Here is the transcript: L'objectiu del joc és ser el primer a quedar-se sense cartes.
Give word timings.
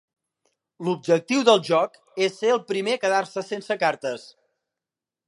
L'objectiu 0.85 1.43
del 1.49 1.61
joc 1.67 1.99
és 2.29 2.35
ser 2.39 2.51
el 2.55 2.63
primer 2.71 2.97
a 2.99 3.03
quedar-se 3.05 3.45
sense 3.51 3.79
cartes. 3.85 4.25